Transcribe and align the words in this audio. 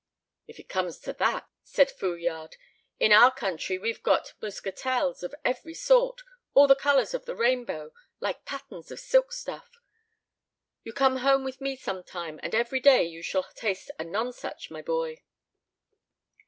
"If 0.47 0.57
it 0.59 0.67
comes 0.67 0.97
to 1.01 1.13
that," 1.13 1.47
said 1.63 1.91
Fouillade, 1.91 2.57
"in 2.99 3.11
our 3.11 3.29
country 3.31 3.77
we've 3.77 4.01
got 4.01 4.33
muscatels 4.41 5.21
of 5.21 5.35
every 5.45 5.75
sort, 5.75 6.23
all 6.55 6.65
the 6.65 6.73
colors 6.73 7.13
of 7.13 7.25
the 7.25 7.35
rainbow, 7.35 7.93
like 8.19 8.43
patterns 8.43 8.89
of 8.89 8.99
silk 8.99 9.31
stuff. 9.31 9.69
You 10.83 10.91
come 10.91 11.17
home 11.17 11.43
with 11.43 11.61
me 11.61 11.75
some 11.75 12.01
time, 12.03 12.39
and 12.41 12.55
every 12.55 12.79
day 12.79 13.03
you 13.03 13.21
shall 13.21 13.43
taste 13.53 13.91
a 13.99 14.03
nonsuch, 14.03 14.71
my 14.71 14.81
boy." 14.81 15.21